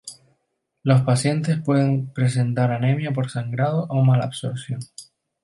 Los 0.81 1.01
pacientes 1.03 1.61
pueden 1.61 2.07
presentar 2.07 2.71
anemia 2.71 3.11
por 3.13 3.29
sangrado 3.29 3.85
o 3.87 4.01
malabsorción. 4.01 4.79